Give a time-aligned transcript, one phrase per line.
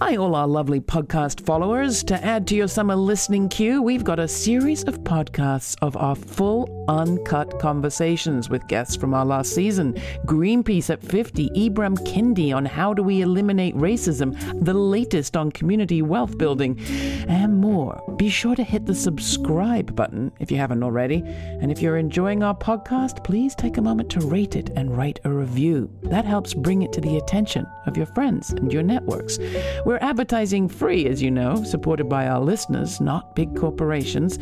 [0.00, 2.04] Hi, all our lovely podcast followers.
[2.04, 6.14] To add to your summer listening queue, we've got a series of podcasts of our
[6.14, 9.94] full, uncut conversations with guests from our last season
[10.24, 16.02] Greenpeace at 50, Ibram Kendi on how do we eliminate racism, the latest on community
[16.02, 16.78] wealth building,
[17.28, 18.02] and more.
[18.16, 21.22] Be sure to hit the subscribe button if you haven't already.
[21.24, 25.20] And if you're enjoying our podcast, please take a moment to rate it and write
[25.24, 25.90] a review.
[26.02, 29.38] That helps bring it to the attention of your friends and your networks.
[29.84, 34.38] We're advertising free, as you know, supported by our listeners, not big corporations.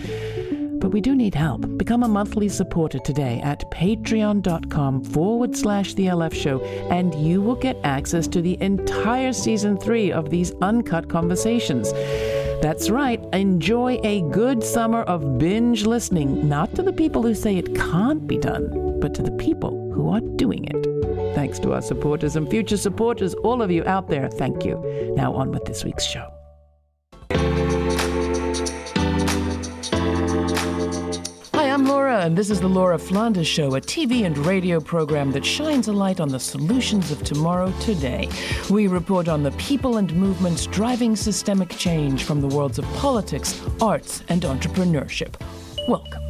[0.78, 1.66] But we do need help.
[1.76, 7.56] Become a monthly supporter today at patreon.com forward slash the LF show, and you will
[7.56, 11.92] get access to the entire season three of these uncut conversations.
[12.62, 17.56] That's right, enjoy a good summer of binge listening, not to the people who say
[17.56, 21.34] it can't be done, but to the people who are doing it.
[21.34, 24.82] Thanks to our supporters and future supporters, all of you out there, thank you.
[25.16, 26.35] Now, on with this week's show.
[32.26, 35.92] And this is the Laura Flanders Show, a TV and radio program that shines a
[35.92, 38.28] light on the solutions of tomorrow today.
[38.68, 43.62] We report on the people and movements driving systemic change from the worlds of politics,
[43.80, 45.36] arts, and entrepreneurship.
[45.86, 46.25] Welcome.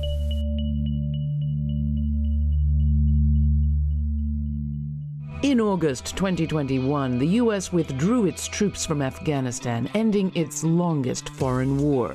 [5.42, 7.70] In August 2021, the U.S.
[7.70, 12.14] withdrew its troops from Afghanistan, ending its longest foreign war.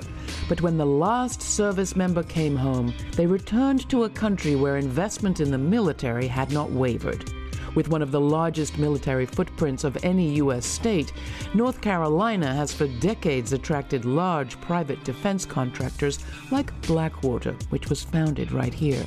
[0.49, 5.39] But when the last service member came home, they returned to a country where investment
[5.39, 7.31] in the military had not wavered.
[7.75, 10.65] With one of the largest military footprints of any U.S.
[10.65, 11.13] state,
[11.53, 18.51] North Carolina has for decades attracted large private defense contractors like Blackwater, which was founded
[18.51, 19.05] right here.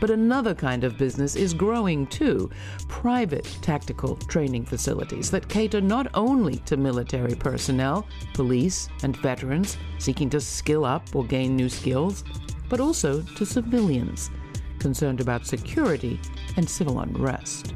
[0.00, 2.50] But another kind of business is growing too
[2.88, 10.30] private tactical training facilities that cater not only to military personnel, police, and veterans seeking
[10.30, 12.24] to skill up or gain new skills,
[12.70, 14.30] but also to civilians
[14.78, 16.18] concerned about security
[16.56, 17.74] and civil unrest.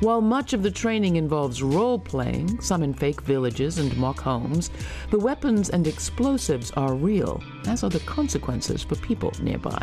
[0.00, 4.70] While much of the training involves role playing, some in fake villages and mock homes,
[5.10, 9.80] the weapons and explosives are real, as are the consequences for people nearby.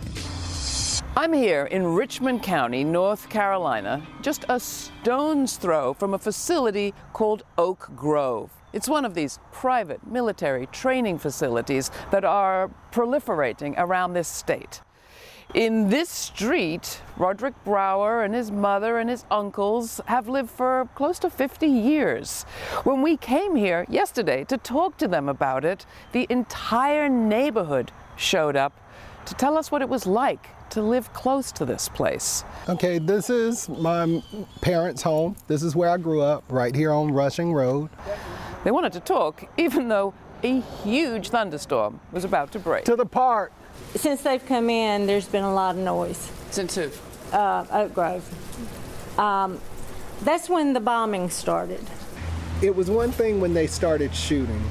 [1.19, 7.44] I'm here in Richmond County, North Carolina, just a stone's throw from a facility called
[7.57, 8.50] Oak Grove.
[8.72, 14.80] It's one of these private military training facilities that are proliferating around this state.
[15.53, 21.19] In this street, Roderick Brower and his mother and his uncles have lived for close
[21.19, 22.44] to 50 years.
[22.86, 28.56] When we came here yesterday to talk to them about it, the entire neighborhood showed
[28.56, 28.72] up
[29.25, 32.44] to tell us what it was like to live close to this place.
[32.68, 34.22] Okay, this is my
[34.62, 35.35] parents' home.
[35.47, 37.90] This is where I grew up, right here on Rushing Road.
[38.63, 40.13] They wanted to talk, even though
[40.44, 42.85] a huge thunderstorm was about to break.
[42.85, 43.52] To the park.
[43.96, 46.31] Since they've come in, there's been a lot of noise.
[46.52, 46.90] Since who?
[47.31, 49.19] Uh, Oak Grove.
[49.19, 49.59] Um,
[50.24, 51.81] that's when the bombing started.
[52.62, 54.62] It was one thing when they started shooting.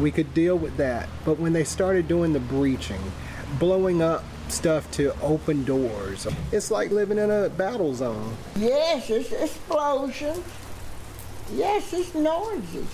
[0.00, 1.08] We could deal with that.
[1.24, 3.00] But when they started doing the breaching,
[3.58, 8.36] blowing up stuff to open doors, it's like living in a battle zone.
[8.56, 10.42] Yes, it's explosions.
[11.52, 12.86] Yes, it's noisy.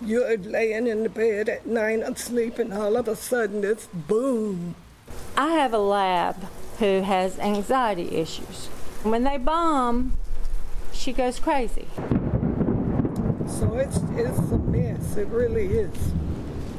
[0.00, 4.74] You're laying in the bed at night and sleeping, all of a sudden it's boom.
[5.36, 6.48] I have a lab
[6.78, 8.66] who has anxiety issues.
[9.04, 10.16] When they bomb,
[10.92, 11.86] she goes crazy.
[13.46, 15.16] So it's it's a mess.
[15.16, 16.12] It really is.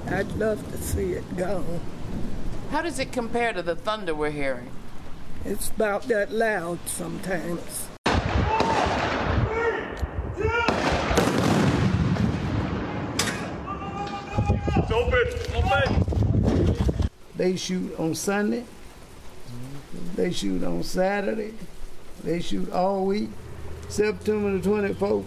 [0.07, 1.63] I'd love to see it go.
[2.71, 4.69] How does it compare to the thunder we're hearing?
[5.43, 7.87] It's about that loud sometimes.
[14.77, 15.27] It's open.
[15.55, 17.09] Open.
[17.35, 18.65] They shoot on Sunday.
[20.15, 21.53] They shoot on Saturday.
[22.23, 23.29] They shoot all week.
[23.87, 25.25] September the 24th,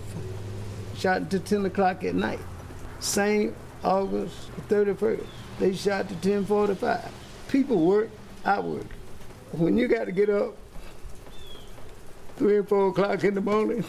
[0.96, 2.40] shot until 10 o'clock at night.
[2.98, 5.24] Same August 31st,
[5.60, 7.08] they shot to 1045.
[7.48, 8.10] People work,
[8.44, 8.86] I work.
[9.52, 10.54] When you got to get up
[12.36, 13.84] 3 or 4 o'clock in the morning,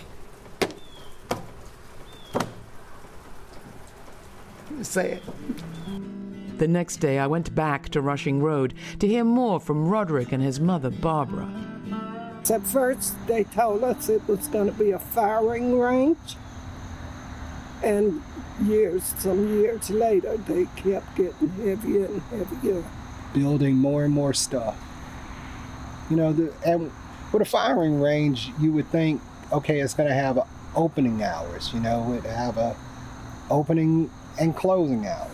[4.80, 5.22] it's sad.
[6.58, 10.42] The next day, I went back to Rushing Road to hear more from Roderick and
[10.42, 11.50] his mother, Barbara.
[12.50, 16.38] At first, they told us it was going to be a firing range.
[17.84, 18.22] And
[18.64, 22.84] years, some years later, they kept getting heavier and heavier.
[23.34, 24.78] Building more and more stuff.
[26.10, 26.92] You know, the, and
[27.32, 29.22] with a firing range, you would think,
[29.52, 30.40] okay, it's going to have
[30.76, 31.72] opening hours.
[31.74, 32.76] You know, it have a
[33.50, 34.10] opening
[34.40, 35.30] and closing hours.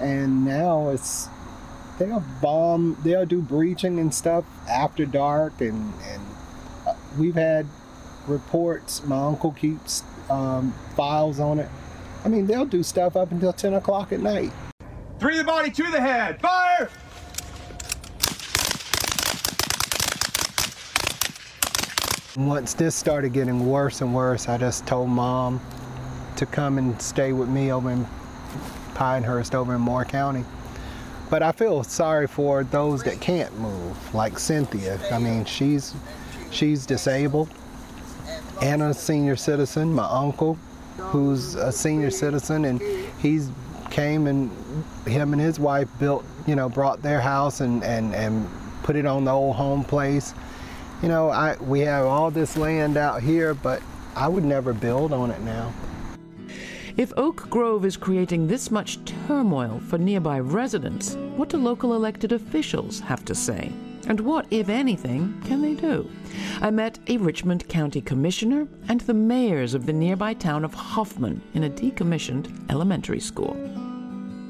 [0.00, 1.28] And now it's
[1.98, 6.22] they'll bomb, they'll do breaching and stuff after dark, and and
[6.86, 7.66] uh, we've had
[8.26, 9.04] reports.
[9.04, 11.68] My uncle keeps um, files on it.
[12.24, 14.52] I mean, they'll do stuff up until 10 o'clock at night.
[15.18, 16.40] Three to the body, two to the head.
[16.40, 16.88] Fire!
[22.36, 25.60] Once this started getting worse and worse, I just told mom
[26.36, 28.06] to come and stay with me over in
[28.94, 30.44] Pinehurst, over in Moore County.
[31.28, 35.00] But I feel sorry for those that can't move, like Cynthia.
[35.10, 35.94] I mean, she's
[36.52, 37.48] she's disabled
[38.62, 39.92] and a senior citizen.
[39.92, 40.54] My uncle,
[40.96, 42.80] who's a senior citizen, and
[43.20, 43.50] he's
[43.90, 44.50] came and
[45.06, 48.48] him and his wife built, you know, brought their house and and and
[48.82, 50.34] put it on the old home place.
[51.02, 53.82] You know, I we have all this land out here, but
[54.16, 55.72] I would never build on it now.
[56.96, 62.32] If Oak Grove is creating this much turmoil for nearby residents, what do local elected
[62.32, 63.72] officials have to say?
[64.08, 66.10] And what, if anything, can they do?
[66.60, 71.40] I met a Richmond County Commissioner and the mayors of the nearby town of Hoffman
[71.54, 73.56] in a decommissioned elementary school.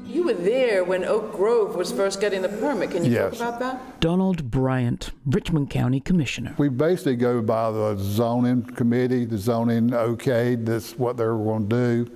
[0.09, 2.89] You were there when Oak Grove was first getting the permit.
[2.91, 3.37] Can you Yes.
[3.37, 3.99] talk about that?
[3.99, 6.55] Donald Bryant, Richmond County Commissioner.
[6.57, 11.75] We basically go by the zoning committee, the zoning okayed, that's what they're going to
[12.05, 12.11] do.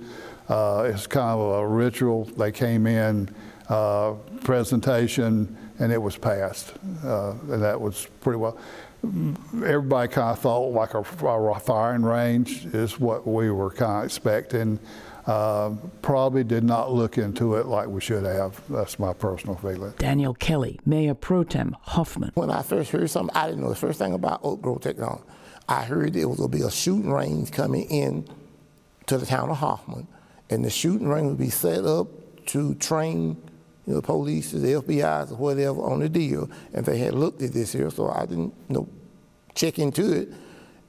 [0.52, 2.24] Uh, It's kind of a ritual.
[2.36, 3.28] They came in,
[3.68, 6.72] uh, presentation, and it was passed.
[7.04, 8.56] Uh, And that was pretty well,
[9.64, 14.04] everybody kind of thought like a a firing range is what we were kind of
[14.04, 14.78] expecting.
[15.26, 15.70] Uh,
[16.02, 18.60] Probably did not look into it like we should have.
[18.68, 19.94] That's my personal feeling.
[19.98, 22.30] Daniel Kelly, Mayor Pro Tem Hoffman.
[22.34, 25.22] When I first heard something, I didn't know the first thing about Oak Grove Technology.
[25.66, 28.28] I heard there was going to be a shooting range coming in
[29.06, 30.06] to the town of Hoffman,
[30.50, 32.06] and the shooting range would be set up
[32.46, 33.38] to train
[33.86, 36.48] you know, the police, the FBI's, or whatever on the deal.
[36.72, 38.88] And they had looked at this here, so I didn't you know,
[39.54, 40.32] check into it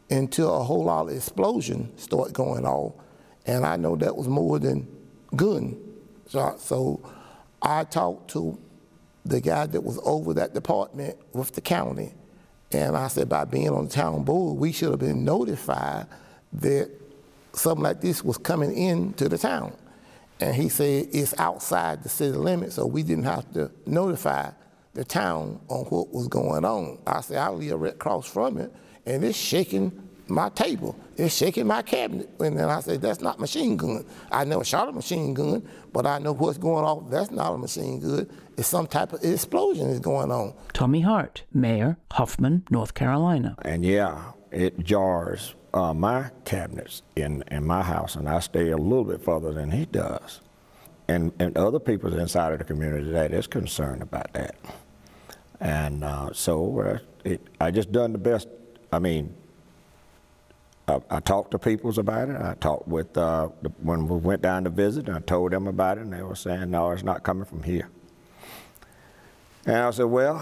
[0.09, 2.93] until a whole lot of explosion started going off.
[3.45, 4.87] And I know that was more than.
[6.27, 7.01] So, I- so
[7.61, 8.57] I talked to
[9.25, 12.13] the guy that was over that department with the county.
[12.71, 16.07] And I said, by being on the town board, we should have been notified
[16.53, 16.89] that
[17.53, 19.73] something like this was coming into the town.
[20.39, 24.51] And he said, it's outside the city limits, so we didn't have to notify
[24.93, 26.99] the town on what was going on.
[27.07, 28.73] I said, I'll live right across from it,
[29.05, 30.97] and it's shaking my table.
[31.17, 32.29] It's shaking my cabinet.
[32.39, 34.05] And then I said, that's not machine gun.
[34.31, 37.09] I never shot a machine gun, but I know what's going on.
[37.09, 38.29] That's not a machine gun.
[38.57, 40.53] It's some type of explosion is going on.
[40.73, 43.55] Tommy Hart, Mayor, Hoffman, North Carolina.
[43.61, 48.77] And yeah, it jars uh, my cabinets in, in my house, and I stay a
[48.77, 50.39] little bit further than he does.
[51.07, 54.55] And, and other people inside of the community that is concerned about that.
[55.59, 58.47] And uh, so it, I just done the best.
[58.91, 59.35] I mean,
[60.87, 62.37] I, I talked to peoples about it.
[62.37, 65.67] I talked with uh, the, when we went down to visit, and I told them
[65.67, 67.89] about it, and they were saying, "No, it's not coming from here."
[69.65, 70.37] And I said, "Well,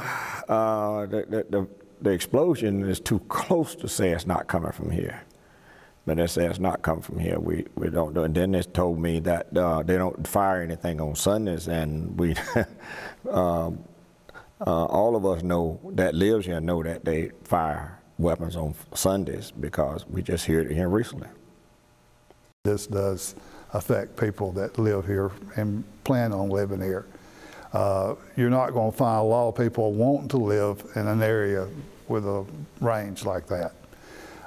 [0.47, 1.67] uh, the, the,
[2.03, 5.23] the explosion is too close to say it's not coming from here."
[6.05, 7.39] But they say it's not coming from here.
[7.39, 8.23] We, we don't do.
[8.23, 12.35] And then they told me that uh, they don't fire anything on Sundays, and we,
[13.31, 13.79] um,
[14.67, 19.51] uh, all of us know that lives here know that they fire weapons on Sundays
[19.51, 21.27] because we just heard it here recently.
[22.63, 23.35] This does
[23.73, 27.05] affect people that live here and plan on living here.
[27.73, 31.23] Uh, you're not going to find a lot of people wanting to live in an
[31.23, 31.67] area
[32.13, 32.45] with a
[32.79, 33.73] range like that.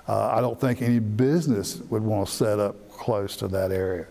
[0.09, 4.07] Uh, I don't think any business would want to set up close to that area.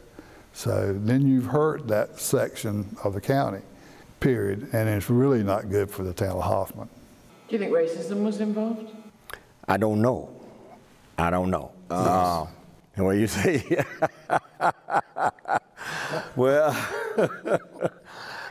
[0.52, 3.62] So then you've hurt that section of the county,
[4.20, 6.90] period, and it's really not good for the town of Hoffman.
[7.48, 8.92] Do you think racism was involved?
[9.70, 10.30] I don't know.
[11.18, 11.72] I don't know.
[11.90, 12.46] Uh,
[12.98, 13.64] and what you say?
[16.36, 16.72] well,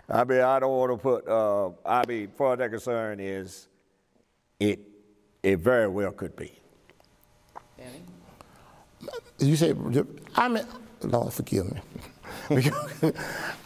[0.08, 1.28] I mean, I don't want to put.
[1.28, 3.68] Uh, I mean, far as that concern is,
[4.60, 4.93] it
[5.44, 6.50] it very well could be.
[9.38, 9.74] You say,
[10.36, 10.64] I mean,
[11.02, 11.80] Lord forgive me.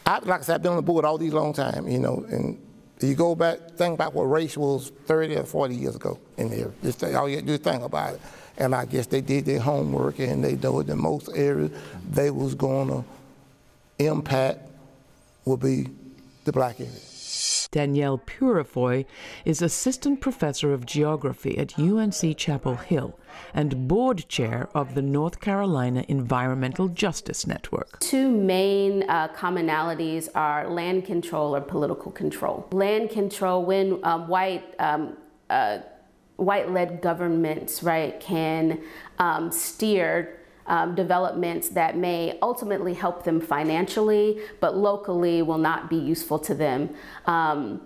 [0.05, 2.27] I, like I said, I've been on the board all these long time, you know,
[2.31, 2.61] and
[3.01, 6.73] you go back, think about what race was 30 or 40 years ago in there.
[6.83, 8.21] Just think, all you have to do is think about it.
[8.57, 11.71] And I guess they did their homework and they know that most areas
[12.11, 13.05] they was going to
[14.05, 14.61] impact
[15.45, 15.89] would be
[16.45, 17.08] the black area.
[17.71, 19.05] Danielle Purifoy
[19.45, 23.19] is assistant professor of geography at UNC Chapel Hill
[23.53, 28.01] and board chair of the North Carolina Environmental Justice Network.
[28.01, 32.67] Two main uh, commonalities are land control or political control.
[32.73, 35.17] Land control, when um, white um,
[35.51, 35.79] uh,
[36.37, 38.81] white-led governments, right, can
[39.19, 40.38] um, steer
[40.69, 46.55] um, developments that may ultimately help them financially, but locally will not be useful to
[46.55, 46.91] them
[47.27, 47.81] um,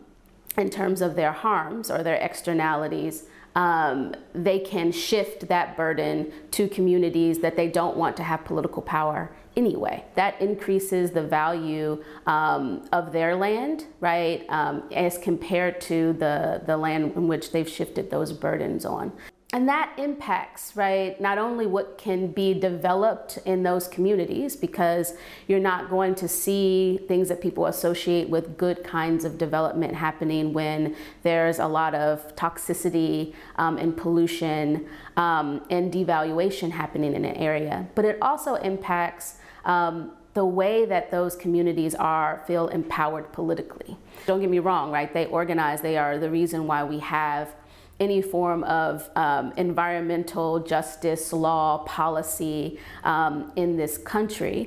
[0.59, 3.25] in terms of their harms or their externalities.
[3.55, 8.83] Um, they can shift that burden to communities that they don't want to have political
[8.83, 10.05] power anyway.
[10.15, 16.77] That increases the value um, of their land, right, um, as compared to the, the
[16.77, 19.12] land in which they've shifted those burdens on.
[19.54, 25.12] And that impacts, right, not only what can be developed in those communities, because
[25.47, 30.54] you're not going to see things that people associate with good kinds of development happening
[30.54, 34.87] when there's a lot of toxicity um, and pollution
[35.18, 37.87] um, and devaluation happening in an area.
[37.94, 43.99] But it also impacts um, the way that those communities are feel empowered politically.
[44.25, 45.12] Don't get me wrong, right?
[45.12, 47.54] They organize, they are the reason why we have
[48.02, 54.59] any form of um, environmental justice law policy um, in this country.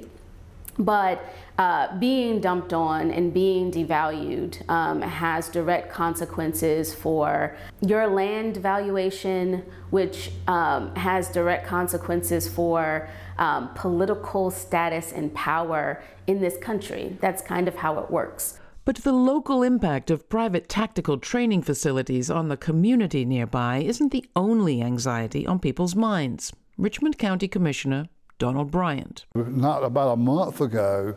[0.77, 1.23] But
[1.57, 9.63] uh, being dumped on and being devalued um, has direct consequences for your land valuation,
[9.89, 17.17] which um, has direct consequences for um, political status and power in this country.
[17.21, 18.59] That's kind of how it works.
[18.85, 24.29] But the local impact of private tactical training facilities on the community nearby isn't the
[24.35, 26.53] only anxiety on people's minds.
[26.77, 29.25] Richmond County Commissioner Donald Bryant.
[29.33, 31.15] Not about a month ago,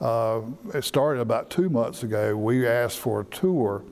[0.00, 0.40] uh,
[0.74, 3.84] it started about two months ago, we asked for a tour.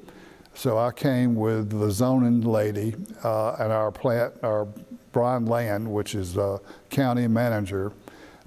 [0.54, 4.66] So I came with the zoning lady uh, and our plant, our
[5.12, 6.60] Brian Land, which is the
[6.90, 7.92] county manager,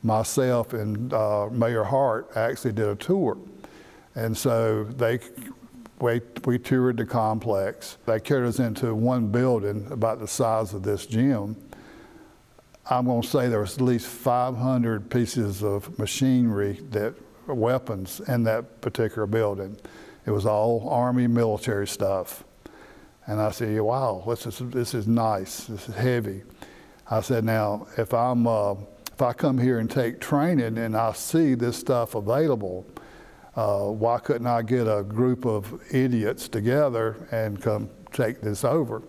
[0.04, 3.38] myself and uh, Mayor Hart actually did a tour.
[4.16, 5.20] And so they,
[6.00, 7.98] we, we toured the complex.
[8.06, 11.56] They carried us into one building about the size of this gym.
[12.90, 17.16] I'm going to say there was at least 500 pieces of machinery that
[17.48, 19.78] weapons in that particular building.
[20.26, 22.44] It was all Army military stuff.
[23.28, 26.44] And I said, wow, this is, this is nice, this is heavy.
[27.10, 28.76] I said, now, if, I'm, uh,
[29.12, 32.86] if I come here and take training and I see this stuff available,
[33.56, 39.02] uh, why couldn't I get a group of idiots together and come take this over?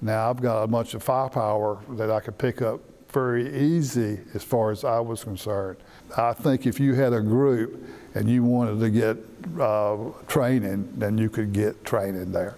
[0.00, 4.42] Now I've got a bunch of firepower that I could pick up very easy as
[4.42, 5.78] far as I was concerned.
[6.16, 9.16] I think if you had a group and you wanted to get
[9.60, 9.96] uh,
[10.26, 12.56] training, then you could get training there.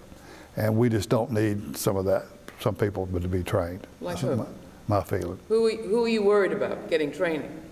[0.57, 2.25] And we just don't need some of that,
[2.61, 3.87] some people to be trained.
[4.00, 4.37] Like who?
[4.37, 4.47] My,
[4.88, 5.38] my feeling.
[5.49, 7.62] Who, who are you worried about getting training?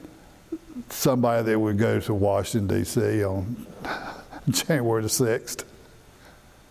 [0.89, 3.25] Somebody that would go to Washington, D.C.
[3.25, 3.67] on
[4.49, 5.65] January the 6th.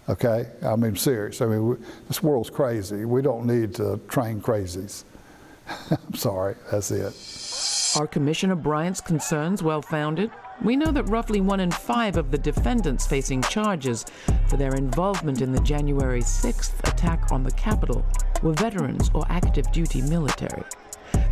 [0.09, 0.47] Okay?
[0.65, 1.41] I mean, serious.
[1.41, 1.75] I mean, we,
[2.07, 3.05] this world's crazy.
[3.05, 5.03] We don't need to train crazies.
[5.89, 7.99] I'm sorry, that's it.
[7.99, 10.31] Are Commissioner Bryant's concerns well founded?
[10.63, 14.05] We know that roughly one in five of the defendants facing charges
[14.47, 18.05] for their involvement in the January 6th attack on the Capitol
[18.41, 20.63] were veterans or active duty military.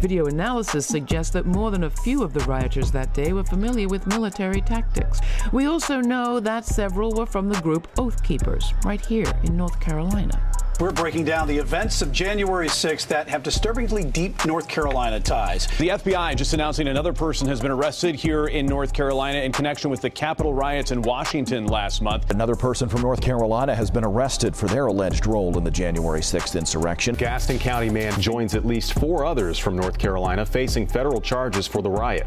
[0.02, 3.88] Video analysis suggests that more than a few of the rioters that day were familiar
[3.88, 5.22] with military tactics.
[5.52, 9.80] We also know that several were from the group Oath Keepers, right here in North
[9.80, 10.42] Carolina.
[10.82, 15.68] We're breaking down the events of January 6th that have disturbingly deep North Carolina ties.
[15.78, 19.92] The FBI just announcing another person has been arrested here in North Carolina in connection
[19.92, 22.32] with the Capitol riots in Washington last month.
[22.32, 26.22] Another person from North Carolina has been arrested for their alleged role in the January
[26.22, 27.14] 6th insurrection.
[27.14, 31.84] Gaston County man joins at least four others from North Carolina facing federal charges for
[31.84, 32.26] the riot.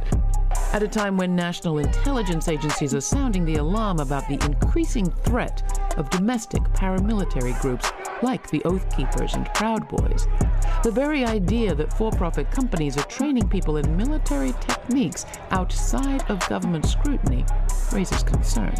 [0.72, 5.80] At a time when national intelligence agencies are sounding the alarm about the increasing threat
[5.96, 7.92] of domestic paramilitary groups
[8.22, 10.26] like the Oath Keepers and Proud Boys.
[10.82, 16.46] The very idea that for profit companies are training people in military techniques outside of
[16.48, 17.44] government scrutiny
[17.92, 18.74] raises concern.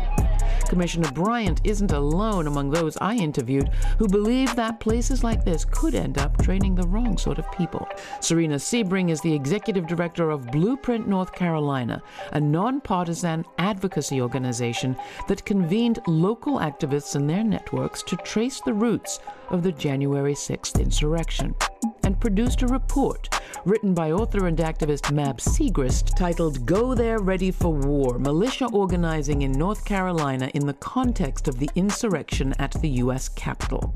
[0.69, 3.69] Commissioner Bryant isn't alone among those I interviewed
[3.99, 7.87] who believe that places like this could end up training the wrong sort of people.
[8.21, 12.03] Serena Sebring is the executive director of Blueprint North Carolina,
[12.33, 14.97] a nonpartisan advocacy organization
[15.29, 20.81] that convened local activists and their networks to trace the roots of the January 6th
[20.81, 21.55] insurrection.
[22.05, 23.29] And produced a report
[23.65, 29.43] written by author and activist Mab Segrest titled Go There Ready for War Militia Organizing
[29.43, 33.29] in North Carolina in the Context of the Insurrection at the U.S.
[33.29, 33.95] Capitol.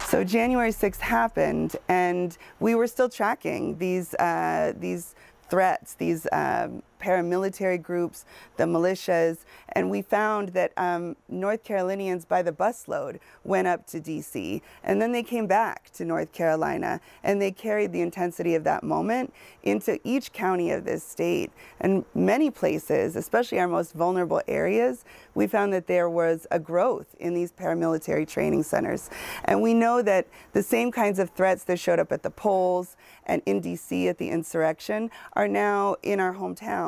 [0.00, 5.14] So January 6th happened, and we were still tracking these uh, these
[5.48, 8.24] threats, these um, paramilitary groups,
[8.56, 9.38] the militias,
[9.70, 15.02] and we found that um, North Carolinians by the busload went up to DC, and
[15.02, 19.32] then they came back to North Carolina, and they carried the intensity of that moment
[19.62, 21.50] into each county of this state.
[21.80, 25.04] And many places, especially our most vulnerable areas,
[25.34, 29.10] we found that there was a growth in these paramilitary training centers.
[29.44, 32.96] And we know that the same kinds of threats that showed up at the polls
[33.26, 36.32] and in DC at the insurrection are now in our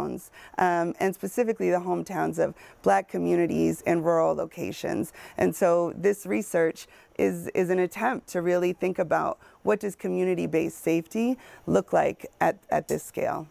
[0.05, 5.13] hometowns, um, and specifically the hometowns of black communities in rural locations.
[5.37, 6.87] And so this research
[7.19, 12.59] is, is an attempt to really think about what does community-based safety look like at,
[12.71, 13.47] at this scale.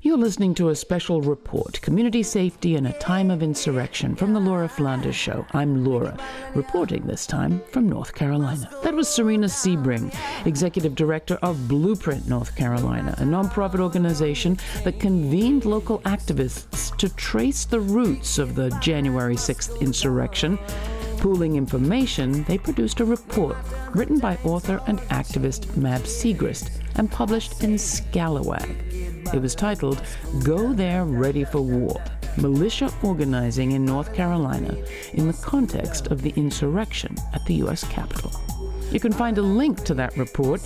[0.00, 4.38] You're listening to a special report, Community Safety in a Time of Insurrection, from The
[4.38, 5.44] Laura Flanders Show.
[5.52, 6.16] I'm Laura,
[6.54, 8.70] reporting this time from North Carolina.
[8.84, 10.14] That was Serena Sebring,
[10.46, 17.64] Executive Director of Blueprint North Carolina, a nonprofit organization that convened local activists to trace
[17.64, 20.60] the roots of the January 6th insurrection.
[21.16, 23.56] Pooling information, they produced a report
[23.96, 29.07] written by author and activist Mab Segrest and published in Scalawag.
[29.34, 30.02] It was titled
[30.42, 32.02] Go There Ready for War
[32.38, 34.74] Militia Organizing in North Carolina
[35.12, 37.84] in the Context of the Insurrection at the U.S.
[37.88, 38.32] Capitol.
[38.90, 40.62] You can find a link to that report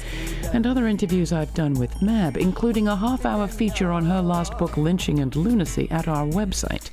[0.53, 4.57] and other interviews I've done with Mab, including a half hour feature on her last
[4.59, 6.91] book, Lynching and Lunacy, at our website.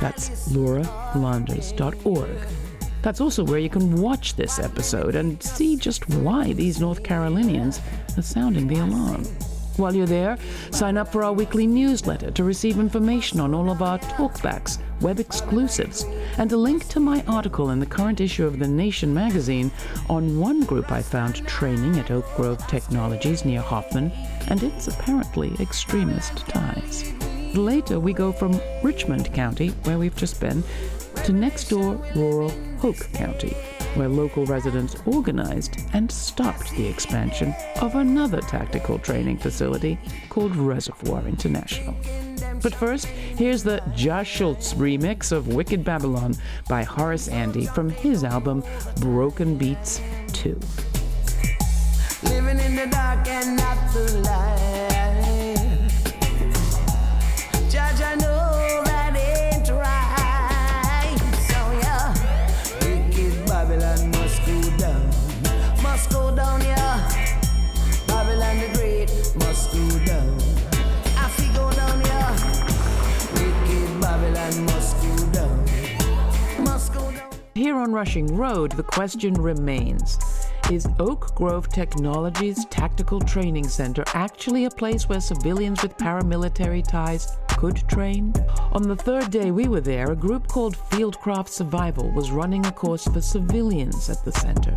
[0.00, 2.48] That's lauraflanders.org.
[3.00, 7.80] That's also where you can watch this episode and see just why these North Carolinians
[8.18, 9.24] are sounding the alarm.
[9.76, 10.38] While you're there,
[10.70, 15.20] sign up for our weekly newsletter to receive information on all of our talkbacks, web
[15.20, 16.04] exclusives,
[16.38, 19.70] and a link to my article in the current issue of The Nation magazine
[20.08, 24.10] on one group I found training at Oak Grove Technologies near Hoffman
[24.48, 27.12] and its apparently extremist ties.
[27.54, 30.64] Later, we go from Richmond County, where we've just been,
[31.24, 33.54] to next door rural Hoke County,
[33.96, 41.26] where local residents organized and stopped the expansion of another tactical training facility called Reservoir
[41.26, 41.94] International.
[42.62, 46.34] But first, here's the Josh Schultz remix of Wicked Babylon
[46.68, 48.62] by Horace Andy from his album
[49.00, 50.00] Broken Beats
[50.32, 50.58] 2.
[52.24, 54.55] Living in the dark and not the light.
[77.86, 80.18] On Rushing Road, the question remains
[80.72, 87.36] Is Oak Grove Technologies Tactical Training Center actually a place where civilians with paramilitary ties
[87.50, 88.34] could train?
[88.72, 92.72] On the third day we were there, a group called Fieldcraft Survival was running a
[92.72, 94.74] course for civilians at the center.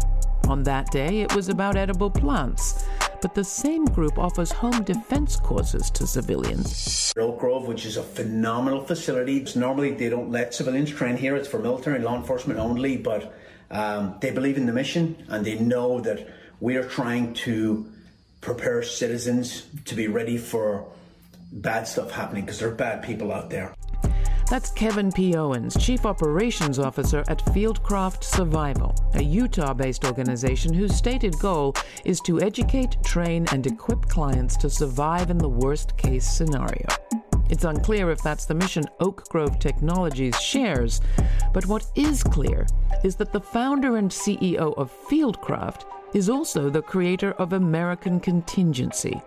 [0.47, 2.85] On that day, it was about edible plants,
[3.21, 7.13] but the same group offers home defense courses to civilians.
[7.17, 9.45] Oak Grove, which is a phenomenal facility.
[9.55, 11.35] Normally they don't let civilians train here.
[11.35, 13.33] It's for military and law enforcement only, but
[13.71, 16.27] um, they believe in the mission and they know that
[16.59, 17.89] we are trying to
[18.41, 20.85] prepare citizens to be ready for
[21.51, 23.73] bad stuff happening because there are bad people out there.
[24.49, 25.35] That's Kevin P.
[25.35, 32.19] Owens, Chief Operations Officer at Fieldcraft Survival, a Utah based organization whose stated goal is
[32.21, 36.87] to educate, train, and equip clients to survive in the worst case scenario.
[37.51, 40.99] It's unclear if that's the mission Oak Grove Technologies shares,
[41.53, 42.65] but what is clear
[43.03, 45.83] is that the founder and CEO of Fieldcraft
[46.15, 49.21] is also the creator of American Contingency,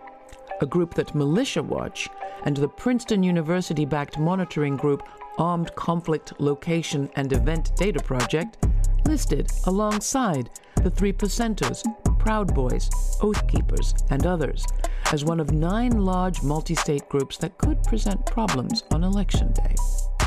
[0.62, 2.08] a group that Militia Watch
[2.44, 5.02] and the Princeton University backed monitoring group
[5.36, 8.64] Armed Conflict Location and Event Data Project
[9.06, 11.82] listed alongside the Three Percenters,
[12.18, 12.88] Proud Boys,
[13.20, 14.64] Oath Keepers, and others
[15.12, 19.74] as one of nine large multi state groups that could present problems on Election Day.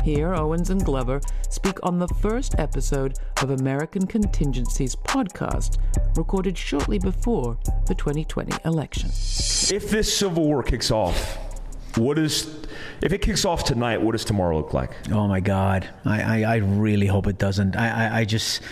[0.06, 5.78] Here, Owens and Glover speak on the first episode of American Contingency's podcast,
[6.16, 9.08] recorded shortly before the 2020 election.
[9.08, 11.36] If this civil war kicks off,
[11.96, 12.56] what is
[13.02, 14.00] if it kicks off tonight?
[14.00, 14.92] What does tomorrow look like?
[15.10, 17.74] Oh my God, I I, I really hope it doesn't.
[17.74, 18.62] I, I I just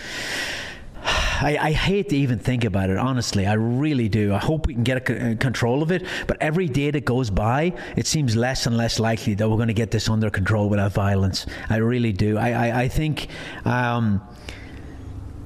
[1.41, 3.45] I, I, hate to even think about it, honestly.
[3.45, 4.33] I really do.
[4.33, 6.03] I hope we can get a control of it.
[6.27, 9.67] But every day that goes by, it seems less and less likely that we're going
[9.67, 11.45] to get this under control without violence.
[11.69, 12.37] I really do.
[12.37, 13.27] I, I, I think.
[13.65, 14.21] Um,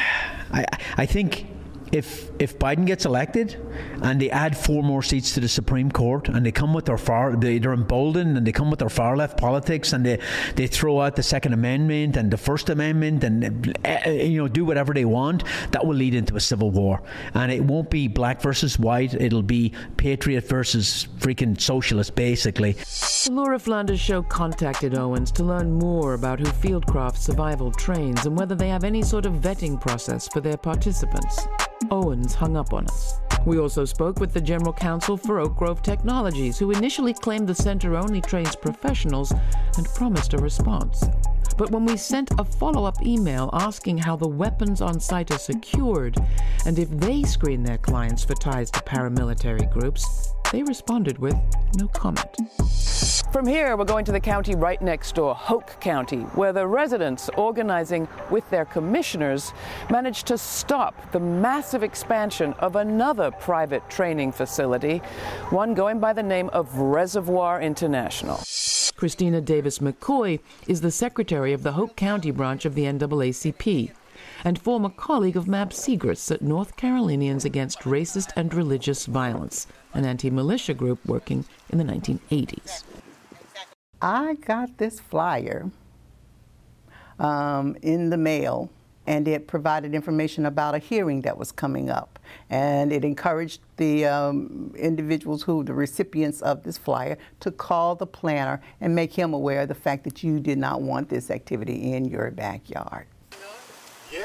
[0.51, 0.65] I,
[0.97, 1.47] I think
[1.93, 3.57] if if Biden gets elected
[4.03, 6.99] and they add four more seats to the Supreme Court and they come with their
[6.99, 10.19] far they, are emboldened and they come with their far left politics and they,
[10.55, 14.65] they throw out the Second Amendment and the First Amendment and uh, you know do
[14.65, 17.03] whatever they want, that will lead into a civil war.
[17.35, 19.15] And it won't be black versus white.
[19.15, 22.77] It'll be patriot versus freaking socialist, basically.
[23.31, 28.55] Laura Flanders Show contacted Owens to learn more about who Fieldcraft Survival trains and whether
[28.55, 31.47] they have any sort of vetting process for their participants.
[31.91, 33.21] Owens hung up on us.
[33.47, 37.55] We also spoke with the General Counsel for Oak Grove Technologies, who initially claimed the
[37.55, 39.33] center only trains professionals
[39.77, 41.05] and promised a response.
[41.57, 45.39] But when we sent a follow up email asking how the weapons on site are
[45.39, 46.17] secured
[46.67, 51.37] and if they screen their clients for ties to paramilitary groups, they responded with
[51.77, 52.37] no comment.
[53.33, 57.29] From here, we're going to the county right next door, Hoke County, where the residents
[57.37, 59.53] organizing with their commissioners
[59.91, 64.99] managed to stop the massive expansion of another private training facility,
[65.51, 68.43] one going by the name of Reservoir International.
[68.97, 73.93] Christina Davis McCoy is the secretary of the Hoke County branch of the NAACP
[74.45, 80.05] and former colleague of Mab Segrest at North Carolinians Against Racist and Religious Violence, an
[80.05, 82.85] anti militia group working in the 1980s.
[84.01, 85.71] I got this flyer
[87.19, 88.71] um, in the mail,
[89.07, 92.19] and it provided information about a hearing that was coming up.
[92.49, 98.07] And it encouraged the um, individuals who, the recipients of this flyer, to call the
[98.07, 101.93] planner and make him aware of the fact that you did not want this activity
[101.93, 103.07] in your backyard.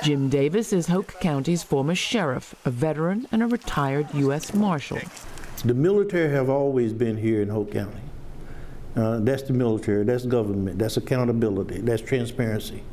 [0.02, 4.54] Jim Davis is Hoke County's former sheriff, a veteran and a retired U.S.
[4.54, 5.00] Marshal.
[5.66, 8.02] The military have always been here in Hoke County.
[8.98, 12.84] Uh, that's the military, that's government, that's accountability, that's transparency.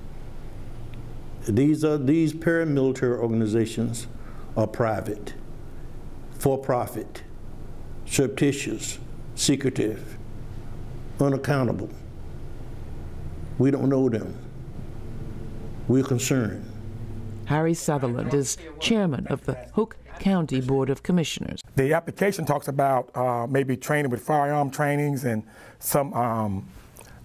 [1.49, 4.07] These are these paramilitary organizations
[4.57, 5.35] are private,
[6.39, 7.23] for profit,
[8.07, 8.99] surreptitious,
[9.35, 10.17] secretive,
[11.19, 11.91] unaccountable.
[13.59, 14.37] We don't know them.
[15.89, 16.65] We're concerned.
[17.47, 21.60] Harry Sutherland is chairman of the Hoke County Board of Commissioners.
[21.77, 25.43] The application talks about uh, maybe training with firearm trainings and
[25.79, 26.69] some um,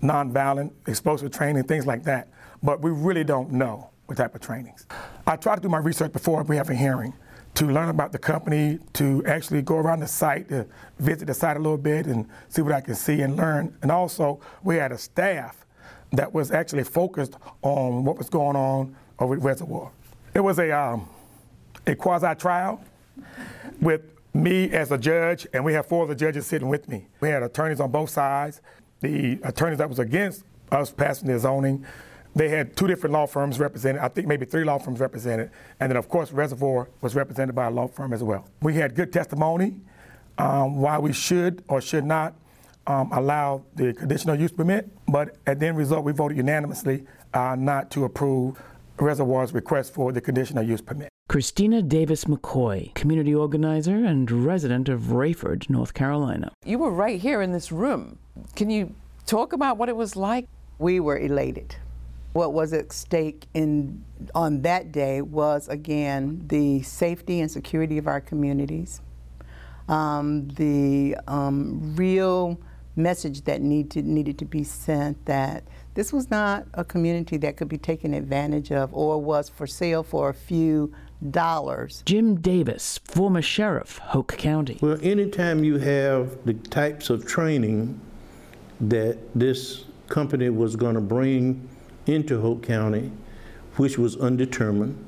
[0.01, 2.29] nonviolent explosive training, things like that.
[2.63, 4.85] But we really don't know what type of trainings.
[5.25, 7.13] I try to do my research before we have a hearing
[7.55, 10.67] to learn about the company, to actually go around the site, to
[10.99, 13.75] visit the site a little bit and see what I can see and learn.
[13.81, 15.65] And also, we had a staff
[16.11, 19.91] that was actually focused on what was going on over at Reservoir.
[20.33, 21.07] It was a, um,
[21.87, 22.83] a quasi trial
[23.79, 24.01] with
[24.35, 27.07] me as a judge, and we had four of the judges sitting with me.
[27.21, 28.61] We had attorneys on both sides.
[28.99, 31.85] The attorneys that was against us passing the zoning,
[32.35, 34.01] they had two different law firms represented.
[34.01, 37.67] I think maybe three law firms represented, and then of course Reservoir was represented by
[37.67, 38.45] a law firm as well.
[38.61, 39.75] We had good testimony
[40.37, 42.35] um, why we should or should not
[42.87, 47.55] um, allow the conditional use permit, but at the end result, we voted unanimously uh,
[47.57, 48.61] not to approve
[48.97, 51.09] Reservoir's request for the conditional use permit.
[51.27, 56.51] Christina Davis McCoy, community organizer and resident of Raeford, North Carolina.
[56.63, 58.19] You were right here in this room.
[58.55, 58.93] Can you
[59.25, 60.47] talk about what it was like?
[60.77, 61.77] We were elated.
[62.33, 68.07] What was at stake in on that day was again the safety and security of
[68.07, 69.01] our communities,
[69.89, 72.59] um, the um, real
[72.95, 75.63] message that needed needed to be sent that
[75.95, 80.03] this was not a community that could be taken advantage of or was for sale
[80.03, 80.93] for a few
[81.31, 82.03] dollars.
[82.05, 84.77] Jim Davis, former sheriff, Hoke County.
[84.81, 87.99] Well, anytime you have the types of training
[88.81, 91.67] that this company was going to bring
[92.05, 93.11] into Hoke County,
[93.77, 95.01] which was undetermined,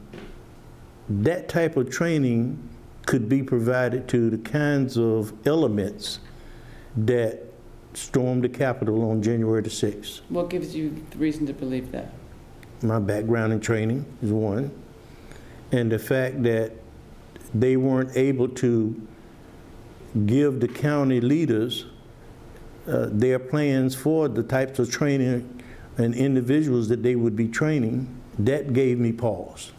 [1.09, 2.57] that type of training
[3.05, 6.19] could be provided to the kinds of elements
[6.95, 7.46] that
[7.97, 10.21] stormed the Capitol on January the 6th.
[10.29, 12.13] What gives you the reason to believe that?
[12.83, 14.71] My background in training is one,
[15.71, 16.73] and the fact that
[17.53, 19.07] they weren't able to
[20.25, 21.85] give the county leaders
[22.87, 25.63] uh, their plans for the types of training
[25.97, 28.07] and individuals that they would be training,
[28.37, 29.71] that gave me pause.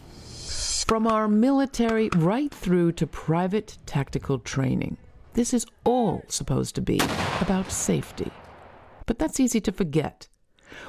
[0.85, 4.97] From our military right through to private tactical training.
[5.39, 6.99] This is all supposed to be
[7.39, 8.29] about safety.
[9.05, 10.27] But that's easy to forget.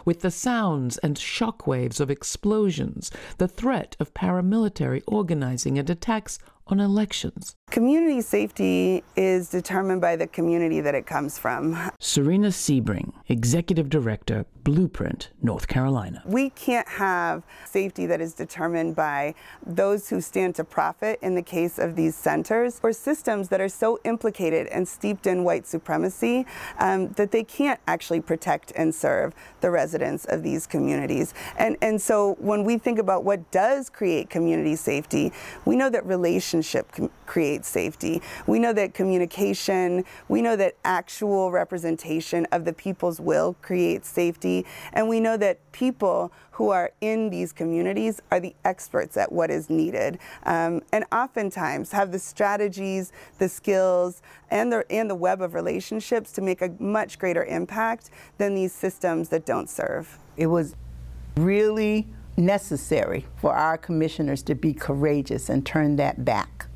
[0.05, 6.81] with the sounds and shockwaves of explosions, the threat of paramilitary organizing and attacks on
[6.81, 7.57] elections.
[7.71, 11.79] Community safety is determined by the community that it comes from.
[12.01, 16.23] Serena Sebring, Executive Director, Blueprint, North Carolina.
[16.27, 21.43] We can't have safety that is determined by those who stand to profit in the
[21.43, 26.47] case of these centers or systems that are so implicated and steeped in white supremacy
[26.79, 31.35] um, that they can't actually protect and serve the residents of these communities.
[31.57, 35.33] And, and so when we think about what does create community safety,
[35.65, 36.05] we know that
[36.61, 38.21] relationship com- creates safety.
[38.47, 44.67] We know that communication, we know that actual representation of the people's will creates safety.
[44.93, 49.51] And we know that people who are in these communities are the experts at what
[49.51, 54.21] is needed, um, and oftentimes have the strategies, the skills,
[54.51, 58.73] and the and the web of relationships to make a much greater impact than these
[58.75, 60.19] systems that don't serve.
[60.37, 60.77] It was
[61.37, 62.07] really
[62.41, 66.67] necessary for our commissioners to be courageous and turn that back.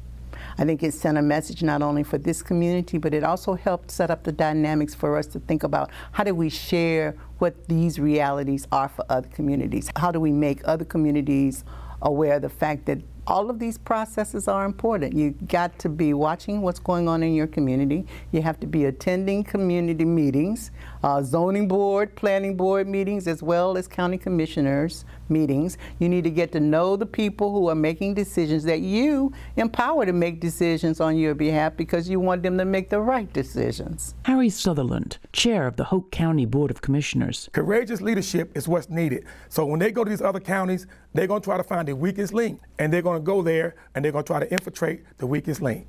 [0.57, 3.91] I think it sent a message not only for this community, but it also helped
[3.91, 7.99] set up the dynamics for us to think about how do we share what these
[7.99, 9.91] realities are for other communities?
[9.97, 11.65] How do we make other communities
[12.03, 15.15] aware of the fact that all of these processes are important.
[15.15, 18.07] You got to be watching what's going on in your community.
[18.33, 20.71] You have to be attending community meetings,
[21.05, 25.77] uh, zoning board, planning board meetings, as well as county commissioners meetings.
[25.99, 30.07] You need to get to know the people who are making decisions that you empower
[30.07, 34.15] to make decisions on your behalf because you want them to make the right decisions.
[34.25, 37.51] Harry Sutherland, chair of the Hoke County Board of Commissioners.
[37.53, 39.27] Courageous leadership is what's needed.
[39.51, 41.95] So when they go to these other counties, they're going to try to find the
[41.95, 45.05] weakest link, and they're going to go there and they're going to try to infiltrate
[45.19, 45.87] the weakest link.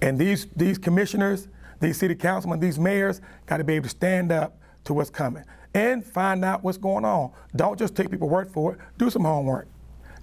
[0.00, 1.48] And these these commissioners,
[1.82, 5.44] these city councilmen, these mayors got to be able to stand up to what's coming
[5.74, 7.32] and find out what's going on.
[7.56, 8.78] Don't just take people's word for it.
[8.98, 9.68] Do some homework.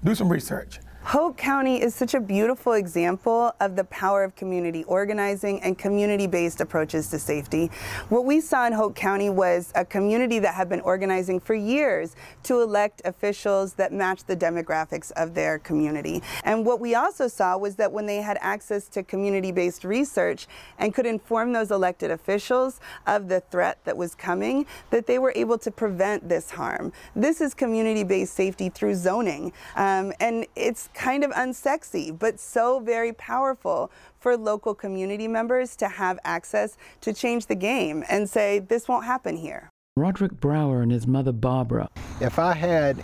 [0.03, 0.79] Do some research.
[1.03, 6.27] Hoke County is such a beautiful example of the power of community organizing and community
[6.27, 7.71] based approaches to safety.
[8.09, 12.15] What we saw in Hoke County was a community that had been organizing for years
[12.43, 16.21] to elect officials that matched the demographics of their community.
[16.43, 20.47] And what we also saw was that when they had access to community based research
[20.77, 25.33] and could inform those elected officials of the threat that was coming, that they were
[25.35, 26.91] able to prevent this harm.
[27.15, 29.53] This is community based safety through zoning.
[29.75, 35.87] Um, and it's kind of unsexy, but so very powerful for local community members to
[35.87, 39.69] have access to change the game and say, this won't happen here.
[39.95, 41.89] Roderick Brower and his mother Barbara.
[42.21, 43.03] If I had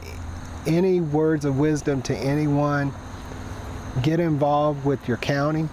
[0.65, 2.93] any words of wisdom to anyone,
[4.01, 5.67] get involved with your county.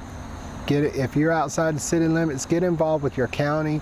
[0.66, 3.80] Get if you're outside the city limits, get involved with your county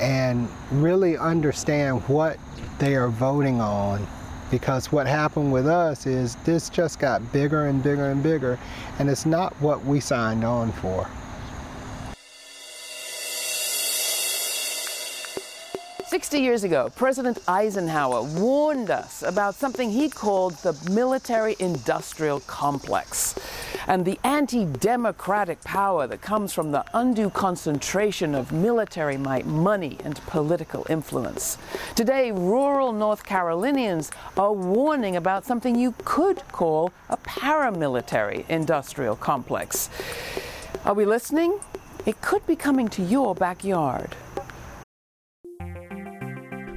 [0.00, 2.36] and really understand what
[2.78, 4.06] they are voting on
[4.50, 8.58] because what happened with us is this just got bigger and bigger and bigger
[8.98, 11.08] and it's not what we signed on for.
[16.14, 23.34] 60 years ago, President Eisenhower warned us about something he called the military industrial complex
[23.88, 29.98] and the anti democratic power that comes from the undue concentration of military might, money,
[30.04, 31.58] and political influence.
[31.96, 39.90] Today, rural North Carolinians are warning about something you could call a paramilitary industrial complex.
[40.84, 41.58] Are we listening?
[42.06, 44.14] It could be coming to your backyard.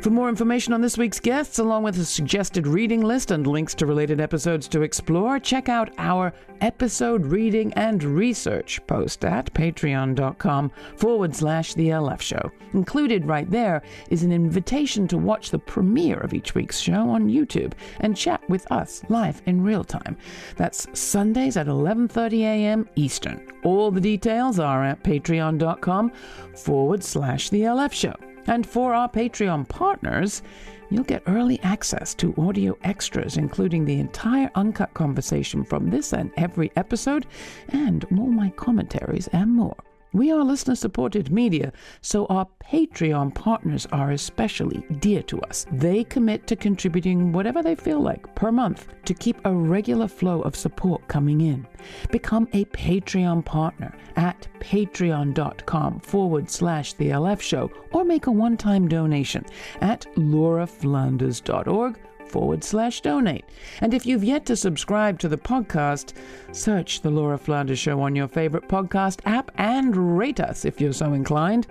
[0.01, 3.73] For more information on this week's guests, along with a suggested reading list and links
[3.75, 10.71] to related episodes to explore, check out our episode reading and research post at patreon.com
[10.95, 12.51] forward slash The LF Show.
[12.73, 17.27] Included right there is an invitation to watch the premiere of each week's show on
[17.27, 20.15] YouTube and chat with us live in real time.
[20.57, 22.87] That's Sundays at 11.30 a.m.
[22.95, 23.45] Eastern.
[23.63, 26.11] All the details are at patreon.com
[26.55, 28.13] forward slash The LF Show.
[28.47, 30.41] And for our Patreon partners,
[30.89, 36.31] you'll get early access to audio extras, including the entire uncut conversation from this and
[36.37, 37.25] every episode,
[37.69, 39.75] and all my commentaries and more.
[40.13, 45.65] We are listener supported media, so our Patreon partners are especially dear to us.
[45.71, 50.41] They commit to contributing whatever they feel like per month to keep a regular flow
[50.41, 51.67] of support coming in.
[52.09, 58.57] Become a Patreon partner at patreon.com forward slash the LF show or make a one
[58.57, 59.45] time donation
[59.81, 63.45] at lauraflanders.org forward slash donate.
[63.81, 66.13] And if you've yet to subscribe to the podcast,
[66.51, 70.93] search The Laura Flanders Show on your favorite podcast app and rate us if you're
[70.93, 71.67] so inclined.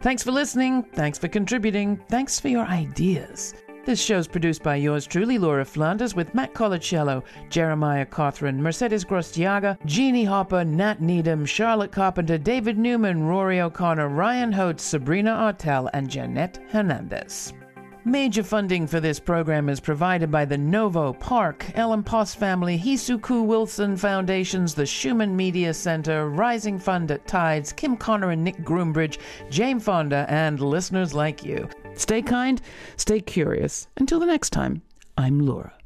[0.00, 0.84] Thanks for listening.
[0.94, 2.00] Thanks for contributing.
[2.08, 3.54] Thanks for your ideas.
[3.84, 9.78] This show's produced by yours truly, Laura Flanders, with Matt Colacello, Jeremiah Cawthron, Mercedes Grostiaga,
[9.86, 16.10] Jeannie Hopper, Nat Needham, Charlotte Carpenter, David Newman, Rory O'Connor, Ryan Hote, Sabrina Artel, and
[16.10, 17.54] Jeanette Hernandez.
[18.04, 23.44] Major funding for this program is provided by the Novo, Park, Ellen Poss Family, Hisuku
[23.44, 29.18] Wilson Foundations, the Schumann Media Center, Rising Fund at Tides, Kim Connor and Nick Groombridge,
[29.50, 31.68] Jane Fonda, and listeners like you.
[31.94, 32.62] Stay kind,
[32.96, 33.88] stay curious.
[33.96, 34.80] Until the next time,
[35.16, 35.77] I'm Laura.